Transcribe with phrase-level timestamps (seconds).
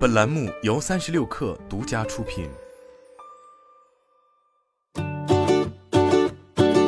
[0.00, 2.48] 本栏目由三十六氪独家出品。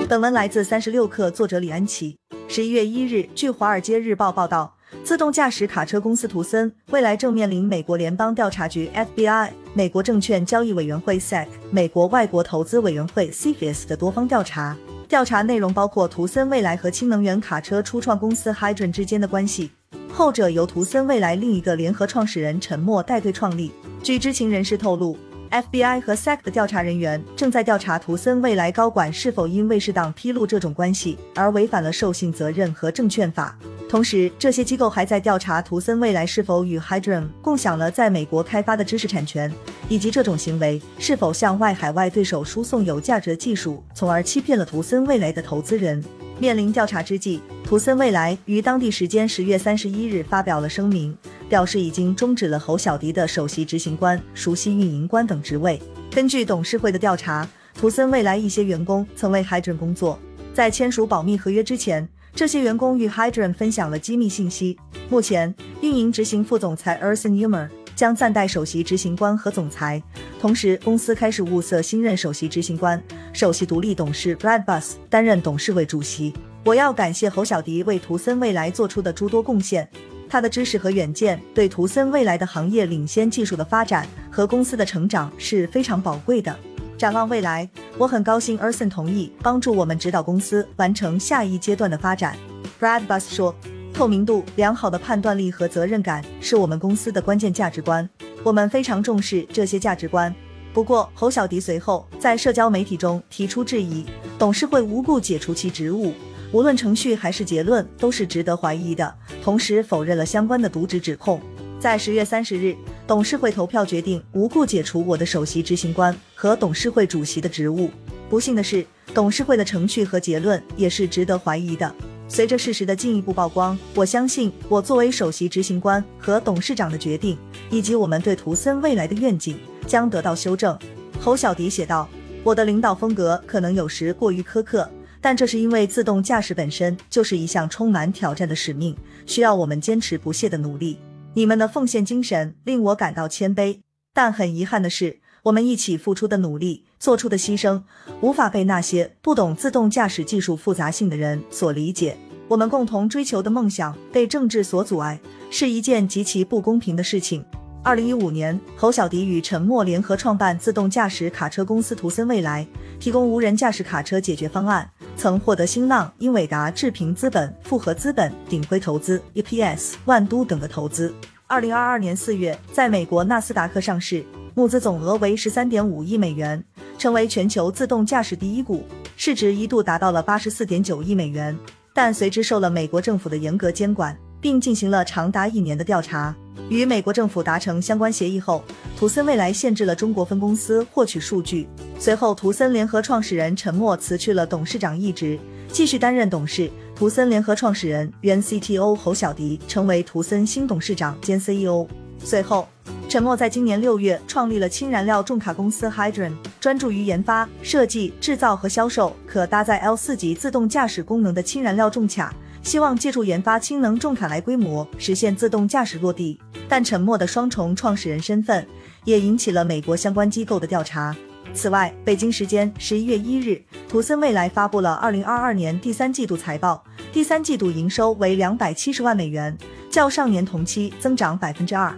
[0.09, 2.17] 本文来自三十六氪，作者李安琪。
[2.49, 14.75] 十一月一日，据《华尔街日报》报道，自动驾驶卡车公司图森未来正面临美国联邦调查局 FBI、美国证券交易委员会 SEC、美国外国投资委员会 （CFIS） 的多方调查。
[15.07, 19.71] 调查内容包括图森未来和氢能源卡车初创公司 Hydron 之间的关系，
[20.15, 23.73] 后者由图森未来另一个联合创始人陈默带队创立。
[24.03, 25.17] 据知情人士透露
[25.51, 33.57] ，FBI 和 SEC 的调查人员正在调查图森未来高管是否因为适当披露这种关系而违反了授信责任和证券法。
[33.89, 39.51] 同时，这些机构还在调查图森未来是否与 Hydrogen 共享了在美国开发的知识产权，
[39.89, 46.05] 以及这种行为是否向外海外对手输送有价值的技术，从而欺骗了图森未来的投资人。
[46.39, 47.41] 面临调查之际，
[47.73, 51.17] 图森未来于当地时间十月三十一日发表了声明，
[51.49, 55.81] 表示已经终止了侯小迪的首席执行官、熟悉运营官等职位。
[56.11, 60.19] 根据董事会的调查，图森未来一些员工曾为 Hydrogen 工作，
[60.53, 62.07] 在签署保密合约之前。
[62.35, 64.79] 这些员工与 Hydrogen 分享了机密信息。
[65.09, 70.03] 目前，运营执行副总裁 Erson Umer 将暂代首席执行官和总裁，
[70.39, 73.03] 同时公司开始物色新任首席执行官。
[73.33, 76.35] 首席独立董事 Brad Bus 担任董事会主席。
[76.65, 79.89] 我要感谢侯小迪为图森未来做出的诸多贡献，
[80.29, 86.57] 他的知识和远见对图森未来的行业领先技术的发展和公司的成长是非常宝贵的。
[86.97, 92.37] 展望未来，我很高兴 Erson 同意帮助我们指导公司完成下一阶段的发展。
[92.81, 93.53] Brad Bus 说
[93.93, 98.09] ：“透明度、良好的判断力和责任感是我们公司的关键价值观，
[98.45, 100.33] 我们非常重视这些价值观。”
[100.73, 104.07] 不过，侯小迪随后在社交媒体中提出质疑，
[104.39, 106.15] 董事会无故解除其职务，
[106.53, 111.41] 无论程序还是结论都是值得怀疑的，同时否认了相关的渎职指控。
[111.81, 112.77] 在十月三十日。
[113.05, 117.91] 董事会投票决定无故解除我的首席执行官和董事会主席的职务。
[118.31, 121.93] 不幸的是，董事会的程序和结论也是值得怀疑的。
[122.29, 127.37] 随着事实的进一步曝光，我相信我作为首席执行官和董事长的决定，
[127.71, 130.79] 以及我们对图森未来的愿景将得到修正。
[131.21, 132.09] 侯小迪写道
[132.45, 134.89] ：“我的领导风格可能有时过于苛刻，
[135.23, 138.95] 但这是因为自动驾驶本身就是一项充满挑战的使命，
[139.25, 140.99] 需要我们坚持不懈的努力。”
[141.35, 143.81] 你们的奉献精神令我感到谦卑，
[144.13, 147.85] 但很遗憾的是，我们一起付出的努力、做出的牺牲，
[148.21, 152.19] 无法被那些不懂自动驾驶技术复杂性的人所理解。
[152.49, 155.19] 我们共同追求的梦想被政治所阻碍，
[155.51, 157.43] 是一件极其不公平的事情。
[157.85, 162.65] 二零一五年，侯小迪与陈默联合创办自动驾驶卡车公司图森未来，
[163.01, 164.89] 提供无人驾驶卡车解决方案。
[165.17, 171.13] 曾获得新浪、英伟达、智平资本、复合资本、鼎晖投资、EPS、万都等的投资。
[171.49, 176.63] 二零二二年四月，在美国纳斯达克上市，募资总额为十三点五亿美元，
[176.97, 181.59] 成为全球自动驾驶第一股，市值一度达到了八十四点九亿美元。
[181.93, 186.33] 但随之受了美国政府的严格监管，并进行了长达一年的调查。
[186.73, 188.65] 与美国政府达成相关协议后，
[188.99, 191.69] 图森未来限制了中国分公司获取数据。
[191.99, 195.39] 随后，图森联合创始人陈默辞去了董事长一职，
[195.71, 196.71] 继续担任董事。
[196.97, 201.87] 图森联合创始人、原 CTO 侯小迪成为图森新董事长兼 CEO。
[202.25, 202.67] 随后，
[203.07, 212.35] 陈默在今年六月创立了氢燃料重卡公司 Hydron，专注于研发、设计、制造和销售可搭载 L 四级自动驾驶功能的氢燃料重卡。
[212.63, 218.67] 希望借助研发氢能重卡来规模实现自动驾驶落地，但沉默的双重创始人身份
[219.05, 221.15] 也引起了美国相关机构的调查。
[221.53, 229.55] 此外，北京时间十一月一日，图森未来发布了二零二二年第三季度财报，第三季度营收为两百七十万美元，
[229.91, 231.95] 较上年同期增长百分之二。